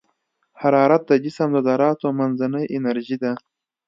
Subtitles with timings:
[0.61, 3.33] حرارت د جسم د ذراتو منځنۍ انرژي ده.